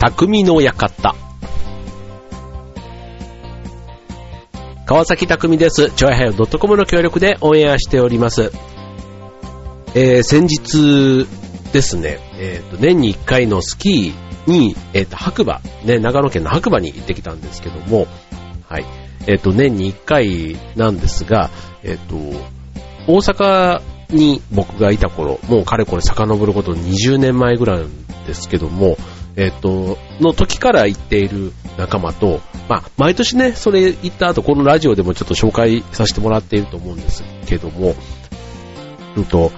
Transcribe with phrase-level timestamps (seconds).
[0.00, 1.14] 匠の館。
[4.86, 5.90] 川崎匠です。
[5.90, 8.50] ちょいはよ .com の協力でオンエアしております。
[9.94, 11.28] えー、先日
[11.74, 18.06] ですね、えっ、ー、と、年に1回のスキーに、えっ、ー、と、白馬、ね、長野県の白馬に行ってきたんですけども、
[18.70, 18.86] はい。
[19.26, 21.50] えっ、と、年に1回なんですが、
[21.82, 22.16] えっ、と、
[23.06, 27.84] 大阪に僕がいた頃、もうかれこれ遡ること20年前ぐらい
[28.26, 28.96] ですけども、
[29.40, 37.94] えっ、と、の時から行っている仲間と、まあ、毎年ね、それ行った後、このラジオでもちょっと紹介させてもらっていると思うんですけども、
[39.16, 39.50] うんと、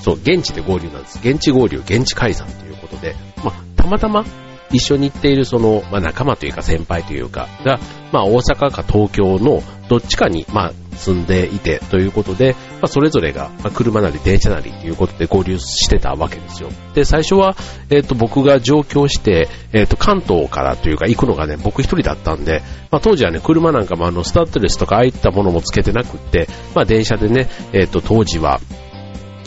[0.00, 1.18] そう、現地で合流なんです。
[1.22, 4.24] 現地合流、現地解散ということで、まあ、たまたま
[4.70, 7.78] 一緒に行っているその、まあ、仲間というか先輩というかが、
[8.12, 16.70] まあ、大阪か東京のどっちかに、まあ、住んでいてということで、まあ、それぞれが、まあ、車なり電車なりということで合流してたわけですよ。
[16.94, 17.56] で、最初は、
[17.90, 28.58] えっ、ー、と、僕が上京して、えっ、ー、と、関東からというか行くのがね、僕一人だったんで、まあ、当時はね、車なんかもあの、スタッドレスとかああいったものもつけてなくって、まあ、電車でね、えっ、ー、と、当時は、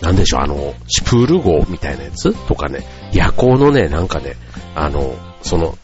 [0.04, 4.36] なんでしょう、あの、シプール号みたいなやつとかね、夜行のね、なんかね、
[4.76, 5.76] あの、その、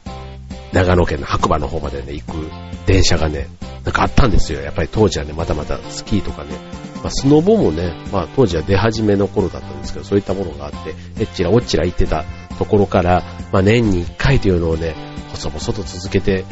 [0.73, 2.49] 長野県の白馬の方までね、行く
[2.85, 3.47] 電車がね、
[3.83, 4.61] なんかあったんですよ。
[4.61, 6.51] やっぱり当時はね、まだまだスキーとかね、
[7.03, 12.25] まあ、スノボもね、まあ当時は出始めの頃だったんですけど、そういったものがあって、えっちらおっちら行ってた
[12.57, 14.95] ところから、まあ年に1回というのをね、
[15.31, 16.45] 細々と続けて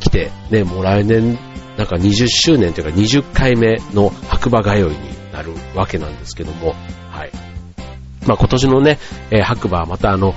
[0.00, 1.38] きて、ね、もう来年、
[1.76, 6.74] なんか20周年というか20回目の白馬通いになるわけなんですけども、
[7.10, 7.30] はい。
[8.26, 8.98] まあ今年のね、
[9.30, 10.34] えー、白馬はまたあの、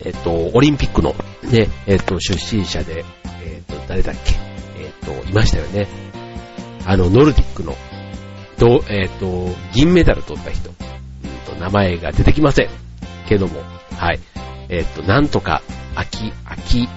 [0.00, 1.14] えっ、と、オリンピックの
[1.50, 3.04] ね、えっ、と、出身者で、
[3.44, 4.34] えっ、と、誰だっけ、
[4.78, 5.88] えっ、と、いましたよね。
[6.86, 7.76] あの、ノルディックの、
[8.58, 10.74] どえっ、と、銀メダル取った人、うん
[11.46, 12.68] と、名前が出てきません。
[13.28, 13.60] けども、
[13.96, 14.20] はい。
[14.68, 15.62] えっ、と、なんとか、
[15.94, 16.88] 秋、秋、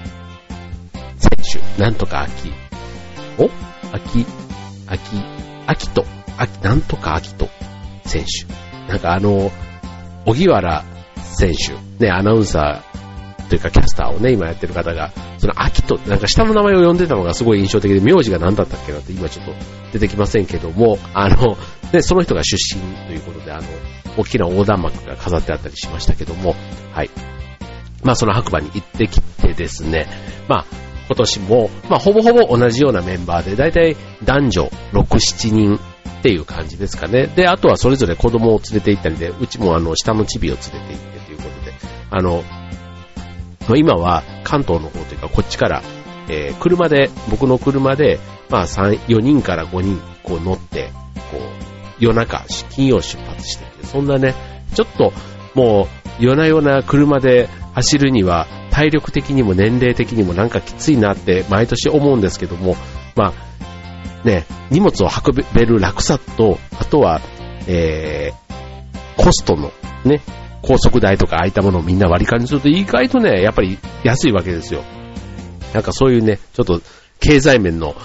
[1.17, 2.51] 選手、なんとか秋、
[3.37, 3.49] お？
[3.93, 4.25] 秋、
[4.87, 4.99] 秋、
[5.67, 6.05] 秋と、
[6.37, 7.49] 秋、なんとか秋と
[8.05, 8.91] 選手。
[8.91, 9.51] なんかあの、
[10.25, 10.83] 小木原
[11.23, 12.86] 選手、ね、アナウンサー
[13.49, 19.53] というかキャスターをね、今やってる方が、その秋と、なんか下の名前を呼んでたのがすごい印象的で、名字が何だったっけなって今ちょっと
[19.93, 21.57] 出てきませんけども、あの、
[21.93, 23.63] ね、その人が出身ということで、あの、
[24.17, 26.55] 大きな横断幕が飾ってあったりしましたけども、
[26.91, 27.09] はい。
[28.03, 30.07] まあその白馬に行ってきてですね、
[30.47, 30.65] まあ
[31.07, 37.27] 今年も、まあほぼほぼ同じようなメンバーで、だいたい男女6、7人っていう感じですかね。
[37.27, 41.73] で、あとはそれぞれ子供を連れて行ったりで、うちもあの下のチビを連れて行ってということで、
[42.11, 42.43] あの、
[43.75, 45.83] 今は関東の方というかこっちから、
[46.29, 48.19] えー、車で、僕の車で、
[48.49, 50.91] まあ3、4人から5人こう乗って、
[51.31, 51.41] こう、
[51.99, 54.35] 夜中、金曜出発してて、そんなね、
[54.73, 55.11] ちょっと
[55.55, 55.87] も
[56.19, 62.75] う夜な夜な車で走るには体力的にも年齢的にもなんかきついなって毎年思うんですけども、
[63.15, 67.21] まあ、ね、荷物を運べる楽さと、あとは、
[67.67, 69.71] えー、コストの
[70.05, 70.21] ね、
[70.67, 74.83] 高速代とかああいったものをみんな割り勘にすると意外とね、やっぱり安いわけですよ。
[75.73, 76.81] なんかそういうね、ちょっと
[77.19, 77.95] 経済面の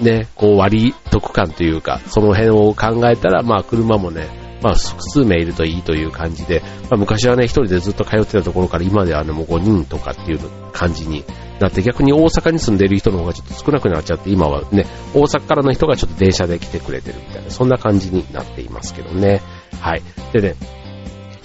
[0.00, 4.28] ね、こう割得感というか、その辺を考えたら、まあ車もね、
[4.62, 10.40] まあ複数名いるといいという感じで、まあ昔はね、一人でずっと通ってたところから今ではね、もう5人とかっていう
[10.72, 11.24] 感じに
[11.60, 19.42] なって、逆に大阪に住んでる人の方がちょっと少なくなっちゃって、今はね、大阪からの人がちょっと電車で来てくれてるみたいな、そんな感じになっていますけどね。
[19.80, 20.02] はい。
[20.32, 20.56] でね、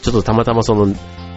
[0.06, 0.86] ちょっとたまたまその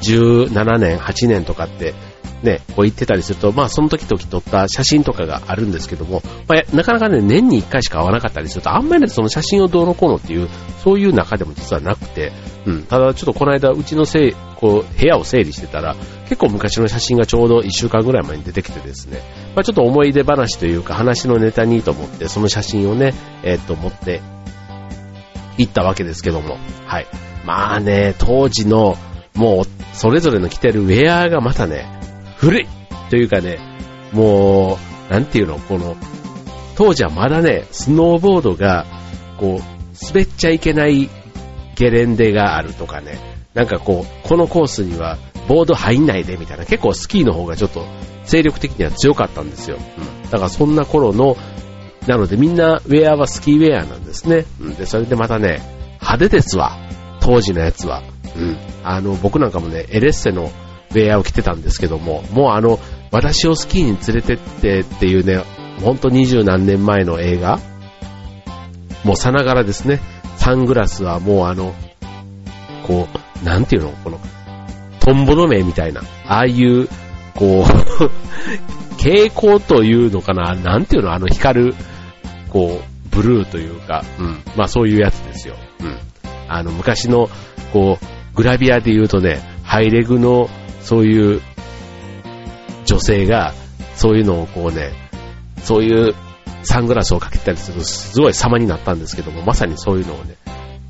[0.02, 1.94] 17年、8年とかって
[2.42, 10.50] ね、こう言ってたりすると、まあその時々撮った写真とかがあるんですけども、まあ、なかなかね、年に1回しか会わなかったりすると、あんまりね、その写真をどうのこうのっていう、
[10.84, 12.30] そういう中でも実はなくて、
[12.66, 19.22] うん、ただちょっとこの間、うちのせい、こう、部屋を整理してたら、結構昔の写真がちょうど1週間ぐらい前に出てきてですね、
[19.56, 24.20] まあちょっと思い出話というか話のネタにと思って、その写真をね、えー、っと、持って
[25.58, 27.06] 行ったわけですけども、はい。
[27.44, 28.96] まあね、当時の、
[29.34, 31.86] もう、それぞれの着てるウェアがまたね、
[32.36, 32.66] 古い
[33.10, 33.58] というかね、
[34.12, 34.78] も
[35.10, 35.96] う、なんていうの、この、
[36.76, 38.86] 当時はまだね、スノーボードが、
[39.38, 41.08] こう、滑っちゃいけない
[41.74, 43.18] ゲレンデがあるとかね、
[43.54, 45.18] なんかこう、このコースには
[45.48, 47.84] ボード入んないでみたいな、結構スキーの方がちょっと
[48.24, 49.78] 精力的には強かったんですよ。
[49.78, 50.30] うん。
[50.30, 51.36] だからそんな頃の、
[52.08, 54.46] なのでみんなウェアはスキーウェアなんですね。
[54.60, 54.74] うん。
[54.74, 55.60] で、それでまたね、
[56.00, 56.76] 派手ですわ。
[57.20, 58.02] 当時のやつは。
[58.34, 58.56] うん。
[58.82, 60.50] あの、僕なんかもね、エレッセの
[60.90, 62.80] ウェアを着てたんですけども、もうあの、
[63.12, 65.44] 私をスキーに連れてってっていうね、
[65.82, 67.60] ほんと二十何年前の映画
[69.04, 70.00] もうさながらですね。
[70.36, 71.74] サングラスはもうあの、
[72.86, 73.06] こ
[73.42, 73.90] う、なんていうの？
[74.02, 74.18] この、
[75.00, 76.88] トンボの目みたいな、ああいう
[77.34, 77.64] こう、
[78.98, 80.54] 蛍光というのかな？
[80.54, 81.12] なんていうの？
[81.12, 81.74] あの光る、
[82.50, 84.42] こう、ブルーというか、うん。
[84.56, 85.54] まあそういうやつですよ。
[85.80, 85.98] うん。
[86.48, 87.28] あの、昔の、
[87.72, 90.48] こう、グラビアで言うとね、ハイレグの、
[90.80, 91.42] そういう
[92.86, 93.52] 女性が、
[93.94, 94.92] そういうのをこうね、
[95.62, 96.14] そういう
[96.62, 100.34] サングラスをかけたりすると、すごい様になったんですけども、まさにそういうのをね、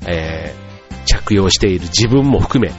[0.07, 2.71] えー、着用している自分も含め、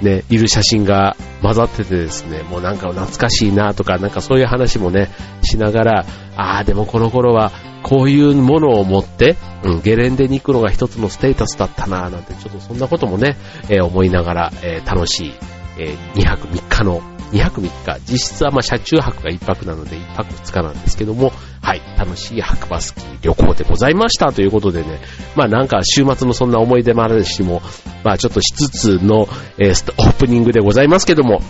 [0.00, 5.10] ね、いる写真が混ざっててですね、もうなんか懐かしいなとか、なんかそういう話もね、
[5.42, 6.06] しながら、
[6.36, 7.52] ああ、でもこの頃は
[7.82, 13.36] こういうものを持って、うん、ゲレンデに行くのが一つのステータスだったななんて、ちょっとそんなこともね、
[13.68, 15.34] えー、思いながら、えー、楽しい、
[15.78, 21.32] えー、2泊3日の2泊3日、実質はまあ車中泊が1泊なので1泊2日なんですけども、
[21.62, 25.00] はい、楽しい白馬スキー旅行でございましたということでね、
[25.34, 27.62] まあなんか週末のそんな思い出もあるしも、
[28.04, 29.26] まあちょっとしつつの、
[29.58, 31.40] えー、オープニングでございますけども、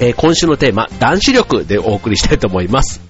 [0.00, 3.03] えー、今週のテーマ、男子力でお送りしたいと思います。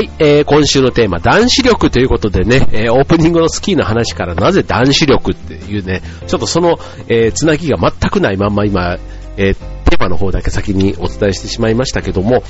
[0.00, 8.96] はい、えー、今週のテーマ、男子力ということでね、えー、オープニングのスキーの話からなぜ男子力っていうね、ちょっとその、えー、つなぎが全くないまんま今、
[9.36, 9.54] えー、
[9.90, 12.42] テーマの方だけ先にお伝えしてしまいましたけども、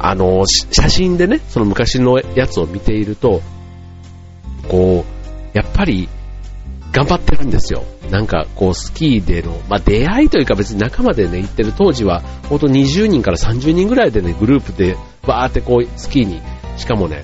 [0.00, 3.40] あの、写真でね、その昔のやつを見ていると、
[4.66, 5.04] こ
[5.54, 6.08] う、やっぱり、
[6.92, 7.84] 頑張ってるんですよ。
[8.10, 14.96] なんか、こう、スキーでの、まあ、出会いというか別に仲間でね、行ってる当時は、ほんと20人から30人ぐらいでね、グループで、
[15.26, 16.42] バーってこう、スキーに、
[16.76, 17.22] しかもね、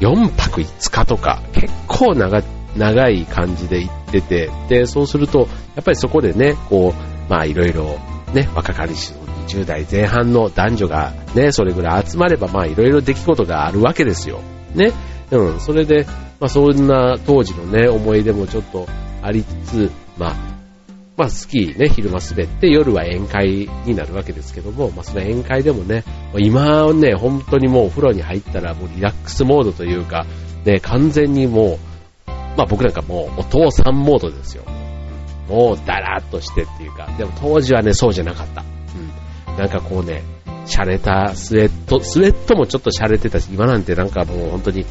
[0.00, 2.42] 4泊5日とか、結構長、
[2.76, 5.40] 長い感じで行ってて、で、そうすると、
[5.74, 7.98] やっぱりそこでね、こう、まあ、いろいろ、
[8.32, 9.12] ね、若かりし
[9.46, 14.40] 20代前半の男女がね、それぐらい集まれば、まあ、いろいろ出来事があるわけですよ。
[14.74, 14.92] ね。
[15.30, 16.06] うん、それで、
[16.40, 18.86] まあ、そんな当時のね、思い出もちょっと
[19.22, 20.56] ありつつ、まあ、
[21.16, 26.04] まあ、スキーね、昼間滑って夜は宴会になるわけですけども、まあ、その宴会でもね、
[26.38, 30.26] 今ね、本当にもうお風呂に入ったらもうリラックスモードというか、
[30.66, 34.64] ね、完全にもう、まあ僕なんかもうお父さんモードですよ。
[35.48, 38.64] もうダラーっとしてっていうか、でも当時はね、そうじゃなかった。
[39.48, 39.58] うん。
[39.58, 40.22] なんかこうね、
[40.66, 44.84] 洒落たスウェット、スウェットもちょっと洒落てたし、今なんてなんかもう本当に、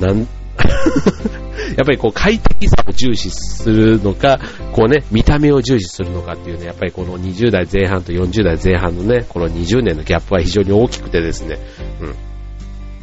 [0.00, 0.26] なん、
[1.76, 4.40] やっぱりこう快適さを重視するのか、
[4.72, 11.58] こうね、見た目を重視するのかっていうね、やっぱりこの20代前半と40代前半のね、この20年のギャップは非常に大きくてですね、
[12.00, 12.14] うん。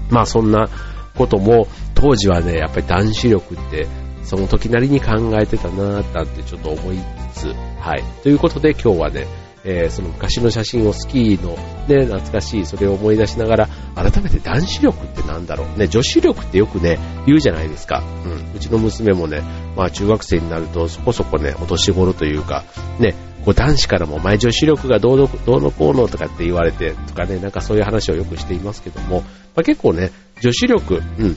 [0.10, 0.68] まあそんな
[1.16, 3.88] ことも、当時はね、やっぱり男子力って、
[4.24, 6.98] その時なりに考えてたなーなんてちょっと思い
[7.34, 7.48] つつ、
[7.80, 8.04] はい。
[8.24, 9.28] ということで今日はね、
[9.66, 11.56] えー、その昔の写真をスキーの
[11.88, 15.80] ね、懐かしい、それを思い出しながら、改めて男子力ってなんだろう。
[15.80, 18.04] ね、女子力ってよくね、言うじゃないですか。
[18.26, 18.56] うん。
[18.56, 19.42] うちの娘もね、
[19.76, 22.64] まあ中学生になるとそこそこね、お年頃というか、
[23.00, 29.22] ね、こう男子からもお前女子力がどうのどうのこうのとかって言われてとかね、なんかそういう話をよくしていますけども、
[29.56, 31.36] まあ、結構ね、女子力、うん、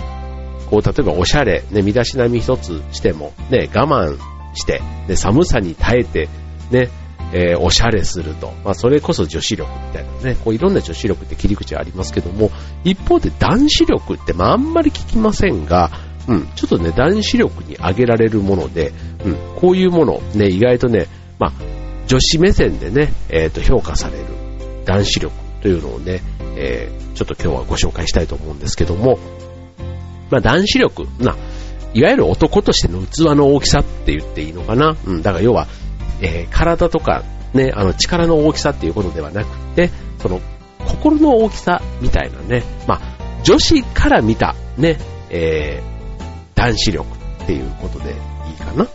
[0.70, 4.18] こう例えばおしゃれ、ね、身だしなみ一つしても、ね、我慢
[4.54, 6.28] して、ね、寒さに耐えて、
[6.70, 6.88] ね、
[7.32, 8.52] えー、おしゃれすると。
[8.64, 12.50] まあ、それこそ女子力みたいなね、こういろんな女子力って切り口ありますけども、
[12.84, 15.90] 一方で男子力ってまああんまり聞きませんが、
[16.26, 18.92] うん、ちょっとね、男子力に挙げられるもので、
[19.24, 21.06] うん、こういうもの、ね、意外とね、
[21.38, 21.52] まあ、
[22.06, 24.24] 女子目線でね、えっ、ー、と、評価される
[24.84, 26.22] 男子力というのをね、
[26.56, 29.18] えー、ちょっと今日はご紹介したいと思うんですけども、
[30.30, 31.34] まあ、男子力、な、
[31.94, 34.96] いわゆる男としての器の大きさって言っていいのかな。
[35.06, 35.66] うん、だから要は、
[36.20, 40.40] えー、体とか、ね、あの力の大きさっていうことではなくて、その
[40.86, 44.98] 心の大きさみたいなね、まあ、女子から見たね、
[45.30, 47.06] えー、男子力
[47.44, 48.14] っていうことでい
[48.52, 48.86] いかな。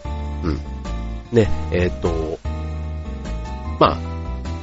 [0.43, 0.59] うん。
[1.31, 2.37] ね、えっ、と、
[3.79, 3.97] まあ、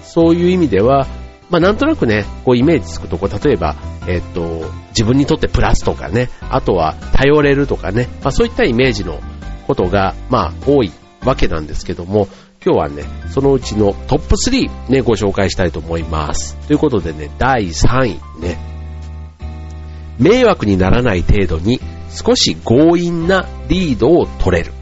[0.02, 1.06] そういう意味では、
[1.48, 3.74] まあなんとなくね、こうイメージつくとこ、例えば、
[4.06, 9.20] えっ、と、自分にとってプラスとかね、あとは頼れるとかね、まあそういったイメージの
[9.66, 10.92] ことが、まあ多い
[11.24, 12.28] わけなんですけども、
[12.62, 16.56] 今日はね、そのうちのトップ3ね、ご紹介したいと思います。
[16.66, 18.58] ということでね、第3位ね、
[20.18, 24.72] 迷惑にならない程度に少し強引なリードを取れる。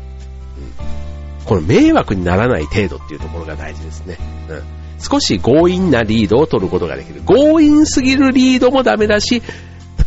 [1.40, 4.18] うん、この迷惑にならない程度っていうところが大事ですね。
[4.49, 4.62] うん、
[4.99, 7.20] 少し強引なリードを取ることができる。
[7.20, 9.40] 強引すぎるリードもダメだし、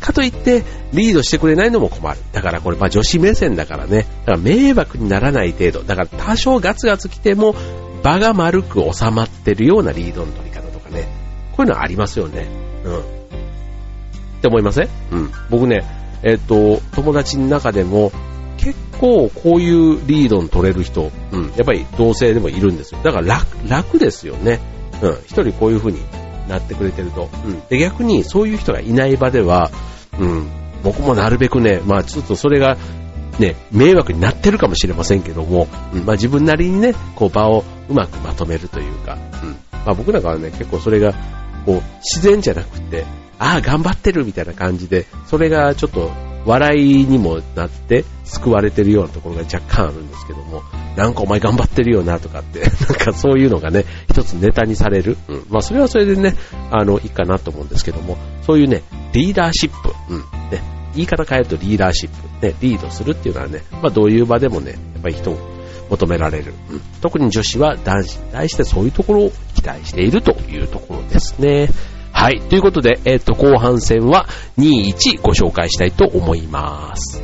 [0.01, 2.19] かといってリードしてくれないのも困る。
[2.33, 4.05] だからこれまあ女子目線だからね。
[4.25, 5.83] だから迷惑にならない程度。
[5.83, 7.55] だから多少ガツガツ来ても
[8.03, 11.07] 場が丸く収まってるようなリードの取り方とかね。
[11.51, 12.47] こういうのありますよね。
[12.83, 12.99] うん。
[12.99, 13.03] っ
[14.41, 14.89] て思いません？
[15.11, 15.31] うん。
[15.49, 15.85] 僕ね、
[16.23, 18.11] えっ、と、友達の中でも
[18.57, 23.01] 結構こういうリードの取れる人、うん、やっぱり同性でもいるんですよ。
[23.03, 24.59] だから楽、楽ですよね。
[25.01, 25.99] うん、一人こういう風に
[26.51, 27.29] なってくれてると。
[27.45, 27.61] うん。
[27.69, 29.71] で、逆にそういう人がいない場では、
[30.19, 30.47] うん、
[30.83, 32.77] 僕もなるべくね、まあちょっとそれが、
[33.39, 39.49] ね、迷惑になってるかもしれませんけども、うん、まあ自分なりにね、こう場をうまくまとめるというか、うん。
[39.85, 41.13] まあ僕なんかはね、結構それが、
[41.65, 43.05] こう、自然じゃなくて、
[43.39, 46.11] ああ、頑張ってるみたいな感じで、それがちょっと
[46.45, 50.63] 笑いにもなって救われてるようなところが若干あるんですけども、
[50.95, 55.17] なんかお前頑張ってるよなとかって、 なんかそういうのがね、一つネタにされる。
[55.27, 55.45] うん。
[55.49, 56.35] まあそれはそれでね、
[56.71, 58.83] あの、いいかなと思うんですけども、そういうね、
[59.13, 59.93] リーダーシップ。
[60.09, 60.19] うん。
[60.49, 60.61] ね。
[60.95, 62.45] 言い方変えるとリーダーシップ。
[62.45, 65.37] ね、リードするっていうのはね、まあどういう場でもね、やっぱり人を
[65.89, 66.53] 求められる。
[66.69, 66.81] うん。
[67.01, 71.69] 特に女子は男子に対してそういうところを期待しているというところですね。
[72.21, 72.39] はい。
[72.39, 74.27] ということで、えっ、ー、と、後半戦は
[74.59, 77.23] 2-1ご紹介したいと思います。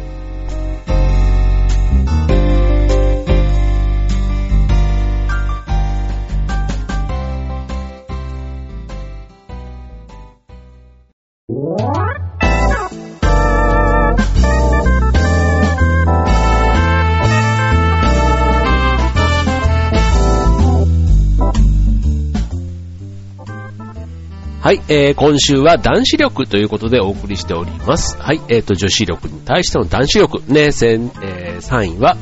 [24.67, 28.17] はい、えー、今週は男子力ということでお送りしております。
[28.17, 32.17] はい、えーと、女子力に対しての男子力、ね、えー、3位は、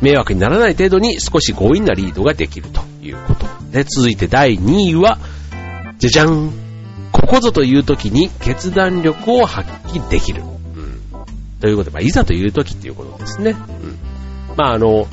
[0.00, 3.46] 迷惑にならない程度に少し強引なリードができるということ。
[3.70, 5.18] で、続いて第2位は、
[5.98, 6.52] じゃじゃん
[7.12, 10.42] ここぞという時に決断力を発揮できる。
[10.42, 11.00] うん。
[11.60, 13.50] ということで、まあ、いざという時っていうことですね。
[13.50, 13.98] うん。
[14.56, 15.06] まあ、あの、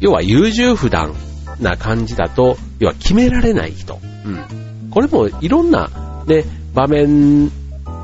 [0.00, 1.14] 要は優柔不断
[1.60, 4.00] な感じだと、要は決められない人。
[4.24, 4.68] うん。
[4.98, 5.88] これもいろんな
[6.26, 7.52] ね、場面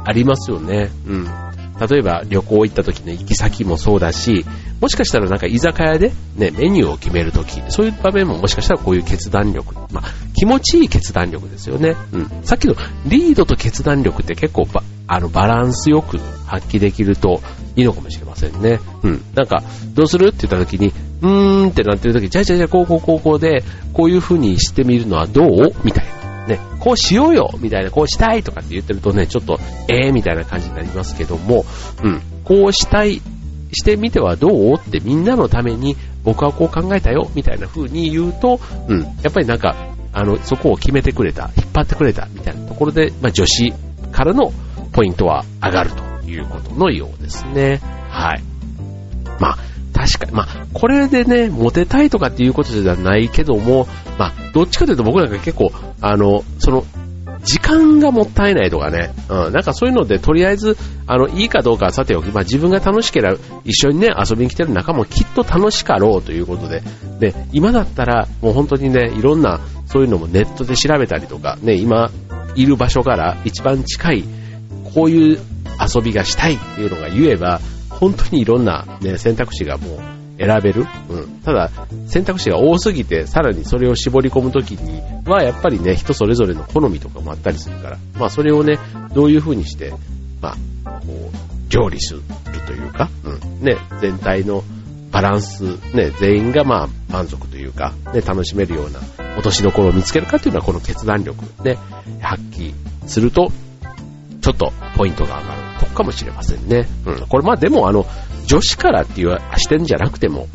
[0.05, 0.93] ありますよね。
[1.09, 1.25] うん。
[1.25, 4.47] 例えば旅行行った時の行き先もそうだし、
[4.81, 9.75] もしかしたらなんか居酒屋でね、メニューを決める時、そういう場面ももしかしたらこういう決断力。
[9.93, 10.05] まあ、
[10.37, 11.97] 気持ちいい決断力ですよね。
[12.13, 12.31] うん。
[12.45, 17.41] さっきのリードと決断力って結構ば、あの、バランスよく発揮できると
[17.75, 18.79] いいのかもしれませんね。
[19.03, 19.25] うん。
[19.35, 25.75] なんか、どうするって言った時に、うーんってなってる時、じゃあじゃあじゃあこうこうこうこうで、こういう風にしてみるのはどう？
[25.83, 26.24] みたいな。
[26.49, 29.59] ね、こうしようよみたいな、こうしたいとかって言ってるとね、ちょっと、
[29.89, 31.65] えーみたいな感じになりますけども、
[32.03, 33.23] うん、こうしたい、
[33.73, 34.75] してみてはどう？
[34.75, 39.75] ってみんなのために僕はこう考えたよみたいな風に言うと、うん、やっぱりなんか、
[40.13, 43.73] あの、そこを決めてくれた、引っ張ってくれたみたいなところで、まあ女子
[44.13, 44.53] からの
[44.93, 47.81] ポイントは上がるということのようですね。
[48.11, 48.43] はい。
[49.41, 49.59] まあ、
[49.93, 56.85] 確かに、まあ、これでね、モテたいとかっていうことじゃないけども、まあ、どっちかというと僕なんか結構、あの、その、
[57.43, 66.83] 時間がもったいないとかね、うん、なんかそういうので、とりあえず、あの、いいかどうかはさておき、まあ自分が楽しければ一緒にね、遊びに来てる仲もきっと楽しかろうということで、
[67.21, 72.11] で、今だったらもう本当にね、いろんな、そういうのもネットで調べたりとか、ね、今
[72.55, 74.25] いる場所から一番近い、
[74.95, 75.39] こういう
[75.95, 80.87] 遊びがしたいっていうのが言えば、本当にいろんな、ね、選択肢がもう選べる？
[81.09, 81.41] うん。
[81.41, 81.71] ただ、
[82.07, 85.01] 選択肢が多すぎて、さらにそれを絞り込むときに
[85.31, 88.79] は、やっぱりね、人それぞれの好みとかもあったりするから、まあ、それをね、
[89.15, 89.93] どういう風にして、
[90.41, 92.23] まあ、こう、料理する
[92.67, 93.65] というか、うん。
[93.65, 94.65] ね、全体の
[95.11, 95.63] バランス、
[95.95, 99.01] ね、全員がまあ、満足というか、ね、楽しめるような
[99.37, 101.79] 落としどころを見つけるかというのは、この決断力、ね、
[102.21, 102.75] 発揮
[103.07, 103.53] すると、
[104.41, 105.65] ちょっとポイントが上がる。
[105.81, 106.87] とかもしれませんね。
[107.07, 107.27] うん。
[107.27, 108.07] これまあでもあの、
[108.47, 110.49] 女子からっていう視点じゃなくても、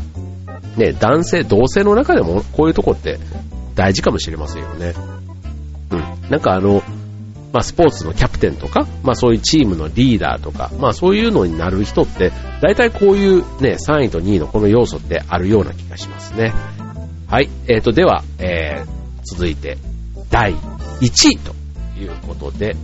[0.78, 3.20] ね、男性、同性の中でもこういうとこって
[3.76, 4.94] 大事かもしれませんよね。
[5.92, 6.30] うん。
[6.30, 6.84] なんかあの、
[7.52, 12.32] まあスポーツのキャプテンとか、まあそういうチームのリーダーとか、まあそういうのになる人って、
[12.62, 16.54] 大体こういうね、3位と2位のこの要素ってあるような気がしますね。
[17.28, 17.50] はい。
[17.68, 18.88] えーと、では、えー、
[19.24, 19.78] 続いて、
[20.30, 21.54] 第1位と
[22.00, 22.76] いうことで、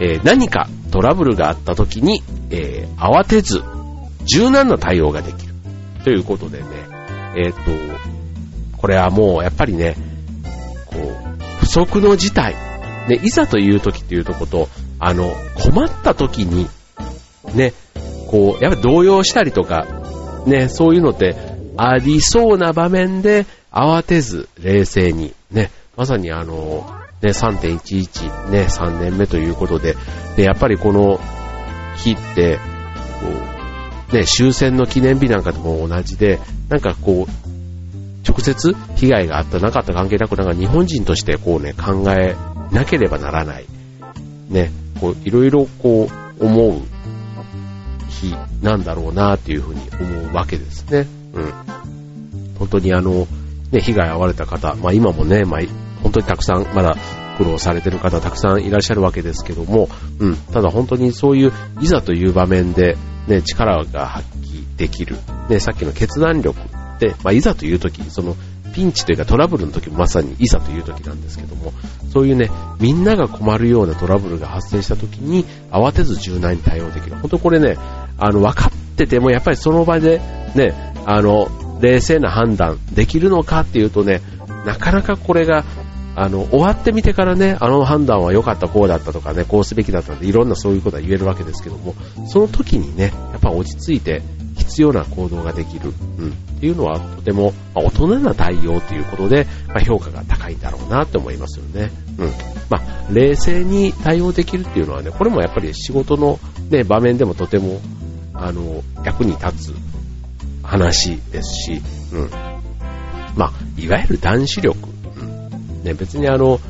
[0.00, 3.62] えー、何かトラブルがあった時に、えー、慌てず、
[4.24, 5.54] 柔軟な対応ができる。
[6.04, 6.66] ということでね、
[7.36, 7.60] えっ、と、
[8.78, 9.96] これはもうやっぱりね、
[10.86, 12.54] こう、不測の事態、
[13.08, 16.68] ね、いざという時っていうとこと、あの、困った時に、
[17.54, 17.72] ね、
[18.28, 19.86] こう、やっぱり動揺したりとか、
[20.46, 21.36] ね、そういうのって
[21.76, 26.90] ありそうな場面で慌てず冷静に、ね、まさにあの、
[27.22, 29.96] ね、3.11、ね、3年目ということで、
[30.36, 31.20] で、やっぱりこの
[31.96, 32.58] 日って、
[33.20, 33.59] こう、
[34.12, 36.38] ね、終戦の記念日なんかでも同じで、
[36.68, 42.36] なんかこう、直接被害があったなかった関係なく、なんか日本人としてこうね、考え
[42.72, 43.66] なければならない。
[44.48, 46.82] ね、こう、いろいろこう、思う
[48.08, 51.06] 日なんだろうなっていうふうに思うわけですね。
[51.34, 51.52] うん。
[52.58, 53.26] 本当にあの、
[53.70, 55.60] ね、被害遭われた方、まあ今もね、まあ
[56.02, 56.96] 本当にたくさんまだ
[57.38, 59.88] 苦労されてる方たくさんいらっしゃるわけですけども、
[60.18, 62.96] うん、ただ本当にそういういざという場面で、
[63.30, 65.16] ね、力が発揮できる、
[65.48, 68.36] ね、さっきの決断力って、まあ、いざという時、その
[68.72, 71.72] ピンチというかトラブルの時もまさにいざという時なんですけども、
[72.12, 77.16] そういうね、みんなが困るようなトラブルが発生した時に慌てず柔軟に対応できる。
[77.16, 77.76] 本当これね、
[78.18, 80.20] あの、分かっててもやっぱりその場で
[80.54, 81.48] ね、あの、
[81.80, 84.20] 冷静な判断できるのかっていうとね、
[84.66, 85.64] なかなかこれが
[86.16, 91.94] あの、終わってみてからね、あの判断は良かった、こうだったとかね、こうすべきだったんで、いろんなそういうことは言えるわけですけども、
[92.26, 94.22] その時にね、やっぱ落ち着いて
[94.58, 101.90] 必要な行動ができる、うん、っていうのはとても、まあ、大人な対応ということで、まあ、評価が高いんだろうなって思いますよね。
[102.18, 102.32] うん。
[102.68, 106.38] まあ、冷静に対応できるっていうのはね、これもやっぱり仕事の
[106.70, 107.80] ね、場面でもとても、
[108.34, 109.74] あの、役に立つ
[110.62, 112.30] 話ですし、うん。
[113.36, 114.89] まあ、いわゆる男子力
[115.82, 116.60] ね、別にあの、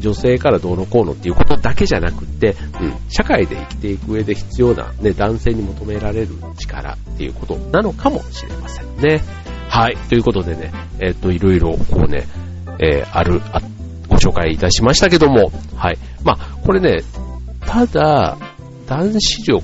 [0.00, 9.22] 女性からどうのこうのっていうことだけじゃなくて、うん、社会で生きていく上で必要な、ね、男性に求められる力っていうことなのかもしれませんね。
[9.68, 9.96] はい。
[10.08, 12.26] ということでね、えっ、と、いろいろこうね、
[12.78, 13.60] えー、あるあ、
[14.08, 15.98] ご紹介いたしましたけども、はい。
[16.22, 17.02] まあ、これね、
[17.60, 18.36] ただ、
[18.86, 19.62] 男子力、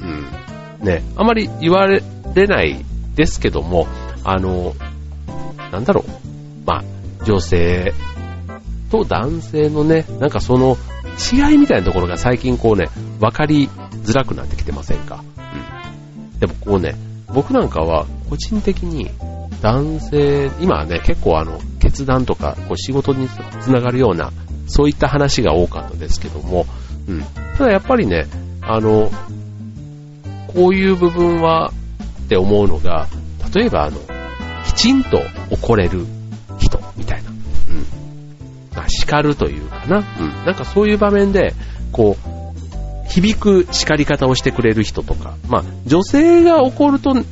[0.00, 2.02] うん、ね、あまり言われ
[2.46, 2.84] ない
[3.14, 3.86] ですけども、
[4.24, 4.74] あの、
[5.70, 6.10] なんだろう、
[6.66, 6.84] まあ、
[7.24, 7.92] 女性
[8.90, 10.76] と男性のね、なんかその
[11.32, 12.88] 違いみたいなところが最近こうね、
[13.20, 13.68] 分かり
[14.02, 15.24] づらくなってきてませんか？
[16.32, 16.38] うん。
[16.38, 16.94] でもこうね、
[17.32, 19.10] 僕なんかは個人的に
[19.62, 23.28] 男性、今はね、結構あの、決断とか、こう仕事に
[23.60, 24.30] つながるような、
[24.66, 26.66] そういった話が多かったですけども、
[27.08, 27.22] うん。
[27.56, 28.26] ただやっぱりね、
[28.60, 29.10] あの、
[30.48, 31.72] こういう部分は
[32.24, 33.08] って思うのが、
[33.54, 33.98] 例えばあの、
[34.66, 36.06] きちんと怒れる
[39.04, 39.98] 叱るというかな。
[39.98, 40.44] うん。
[40.46, 41.54] なんかそういう場面で、
[41.92, 47.24] こう、響く叱り方をしてくれる人とか、まあ、女性が怒ると、ね、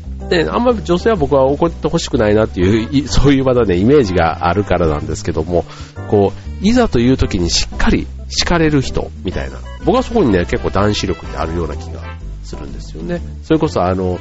[0.48, 5.64] あんまり女性は僕は怒ってほしくないなっていう、そういう場だね、イメージがあるからなんですけども、
[6.08, 6.32] こ
[6.62, 9.58] う、いざという時にしっかり叱れる人みたいな。
[9.85, 12.00] 僕はそこにね、結構男子力ってあるような気が
[12.44, 13.20] するんですよね。
[13.42, 14.18] それこそあの、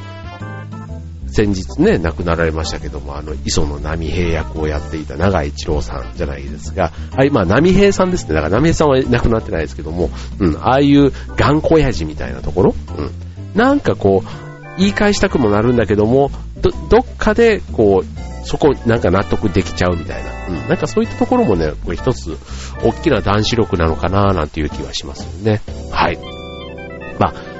[1.32, 8.34] 先日ね、亡くなられましたけども、あの、磯野波平役をやっていた長井一郎さんじゃないですが、はい、まあ、波平さんですね。
[8.34, 13.10] だから波平さんは亡くなってないですけども、うん、ああいう頑固親父みたいなところ、うん、
[13.54, 20.30] なんかこう、言い返したくもなるんだけども、ど、どっかで、こう、そこ、なんか納得できちゃうみたいな。
[20.48, 20.68] うん。
[20.68, 22.36] なんかそういったところもね、これ一つ、
[22.82, 25.62] 大きな男子力なのかななんていう気はしますよね。
[25.90, 26.18] はい。
[27.18, 27.51] まあ、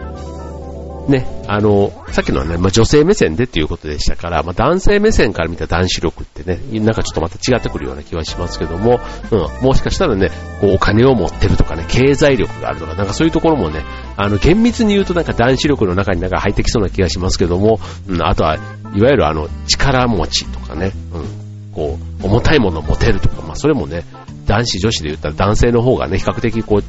[1.08, 13.84] ね、あの、さっきのはね、まあ、女性目線でっていうことでしたから、まあ、男性目線から見た男子力ってね、なんかちょっとまた違ってくるような気はしますけども、うん、もしかしたらね、こうお金を持ってるとかね、経済力があるとか、なんかそういうところもね、
[14.16, 18.56] あの、厳密に言うとなんか男子力の中になんか入ってきそうな気がしますけども、うん、あとは、
[18.94, 24.04] いわゆるあの、力持ちとかね、うん、こう、重たいものを持てるとか、まあ、それもね、
[24.46, 26.84] 男子女子で言ったら男性の方がね、比較的こう、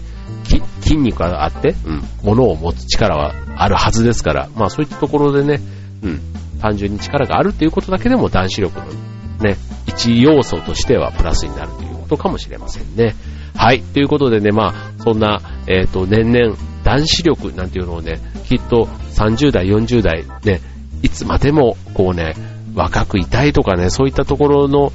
[0.94, 5.60] 筋肉があって、うん、物を持つ力はあるはずですから、まあそういったところでね、
[6.04, 6.22] うん、
[6.60, 8.86] 単純に力があるっていうことだけでも男子力の
[9.40, 13.16] ね、一要素としてはプラスになるということかもしれませんね。
[13.56, 13.82] はい。
[13.82, 20.62] ということでね、まあ、そんな、えっ、ー、と、年々、男子力なんていうのをね、きっと30代、40代、ね、
[21.02, 22.34] いつまでも、こうね、
[22.74, 24.92] 若くいたいとかね、そういったところの、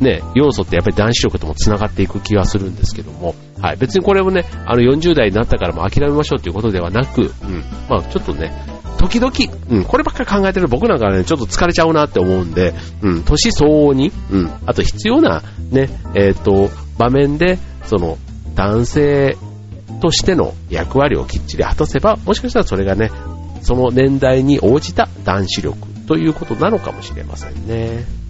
[0.00, 3.76] ね、要素ってやっぱり男子力とも繋がっていく気がするんですけども、はい。
[3.76, 7.30] 別にこれをね、あの40代になったからも諦めましょうということではなく、うん。
[7.88, 8.52] まあちょっとね、
[8.98, 9.32] 時々、
[9.70, 18.18] うん、こればっかり考えてる僕なんかね、ちょっと疲れちゃうなって思うんで、うん、年相応に、うん、あと必要なね、えっ、ー、と、場面で、その、
[18.54, 19.36] 男性
[20.00, 23.10] としての役割をきっちり果たせば、もしかしたらそれがね、
[23.62, 28.21] その年代に応じた男子力ということなのかもしれませんね。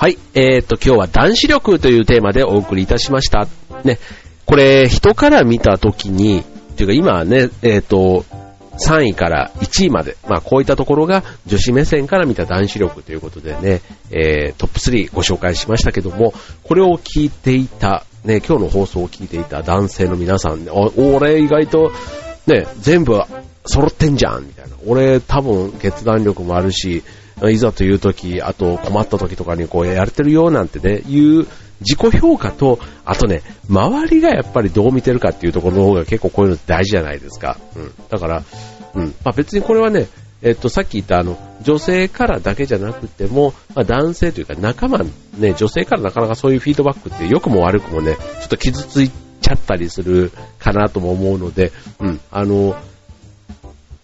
[0.00, 3.48] はい、えー、っと、今日は男子力というテーマでお送りいたしました。
[3.82, 3.98] ね、
[4.46, 6.44] これ、人から見たときに、っ
[6.76, 8.24] ていうか今はね、えー、っと、
[8.78, 13.80] 3位から1位まで、まあこういったところが女子目線から見た男子力ということでね、
[14.12, 16.32] えー、トップ3ご紹介しましたけども、
[16.62, 21.90] これを聞いていた、ね、今日の放送を聞いていた男性の皆さん、ね、俺意外と、
[22.46, 23.20] ね、全部
[23.66, 24.76] 揃ってんじゃん、みたいな。
[24.86, 27.02] 俺多分決断力もあるし、
[27.50, 31.46] いざという時、あと困った時とかにこうやれてるよなんてね、いう
[31.80, 37.58] 自己評価と、あとね、周りがやっぱりどう見てるかっていうところの方が結構こういうの大事じゃないですか。
[37.76, 37.92] うん。
[38.08, 38.42] だから、
[38.94, 39.14] うん。
[39.24, 40.06] まあ別にこれはね、
[40.42, 45.04] えっと、さっき言ったあの、女性からだけじゃなくても、まあ男性というか仲間、
[45.38, 52.20] ね、女性からなかなかそういうフィードバックって良くも悪くもね、ちょっと傷ついちゃったりするかなとも思うので、うん。
[52.30, 52.76] あの、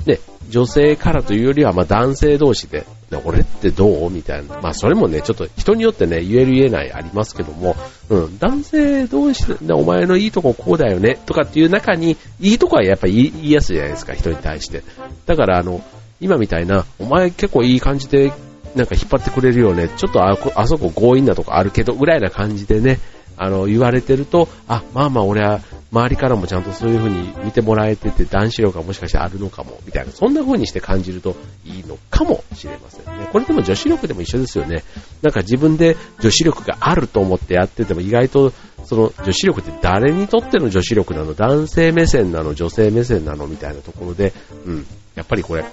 [0.06, 2.86] ね、女性からというよりは、まあ男性同士で、
[3.24, 4.10] 俺ってどう？
[4.10, 4.60] みたいな。
[4.60, 7.76] まあそれもね、ちょっと人によってね、言える言えないありますけども、
[8.08, 14.82] うん、男性同士で、お前のいいとここうだよね、とかっていう中に、いいとこはやっぱ言いやすいじゃないですか、人に対して。
[15.26, 15.80] だからあの、
[16.20, 18.32] 今みたいな、お前結構いい感じで、
[18.74, 22.98] なんか引っ張ってくれるよね、ちょっとあそこ強引なとこあるけど、ぐらいな感じでね、
[23.36, 25.60] あの、言われてると、あ、まあまあ俺は
[25.92, 33.28] 周りからもちゃんとそういう風に見てもらえてて男子力がもしかしてあるのかも、みたいな、そんな風にして感じるといいのかもしれませんね。
[33.32, 34.82] これでも女子力でも一緒ですよね。
[35.22, 38.52] なんか自分で女子力があると思ってやってても意外と
[38.84, 41.34] その女子力って誰にとっての女子力なの？
[41.34, 42.54] 男性目線なの？
[42.54, 43.46] 女性目線なの？
[43.46, 44.32] みたいなところで、
[44.66, 45.64] うん、やっぱりこれ、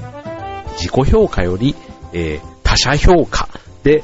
[0.78, 1.76] 自己評価より、
[2.14, 3.50] えー、他者評価
[3.84, 4.04] で、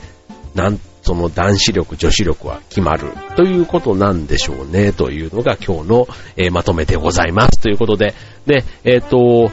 [0.56, 7.62] なんその男子力、女子力は決まるということなんでしょうね、というのが今日の、えー、まとめでございます。
[7.62, 8.14] ということで、
[8.46, 9.50] で、えっ、ー、と、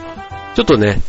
[0.53, 0.99] ちょっとね、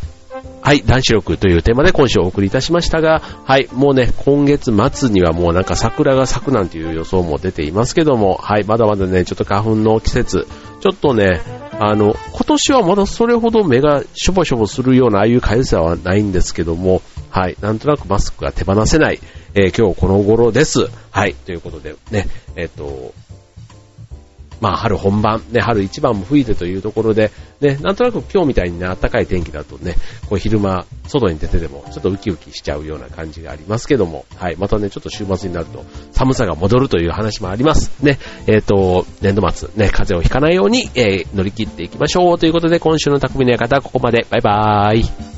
[0.63, 10.47] はい、男子力というテーマで今週お送りいたしましたが、はい、もうね、今月末にはもうなんか桜が咲くなんていう予想も出ていますけども、はい、まだまだね、ちょっと花粉の季節、
[10.81, 11.41] ちょっとね、
[11.73, 17.03] あの、今年はまだそれほど目がしょぼしょぼするようなああいうかゆさはないんですけども、
[17.37, 19.20] はい、なんとなくマスクが手放せない、
[19.53, 20.88] えー、今日この頃です。
[21.11, 23.12] はい、ということでね、えっ、ー、と、
[24.62, 29.96] まあ春本番、ね、春一番も吹いてというところで、ね、なんとなく今日みたいにね、暖かい天気だとね、
[30.31, 38.03] こう昼間、外に出てでもちょっとウキウキしちゃうような感じがありますけども、はい、またね、ちょっと週末になると寒さが戻るという話もあります。
[38.03, 44.27] ね、えっ、ー、と、年度末、ね、風邪をひかないように、えー、乗り切っていきましょうということで、今週の匠の館はここまで。
[44.31, 45.36] バイバーイ。